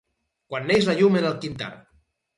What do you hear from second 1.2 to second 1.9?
en el quintar.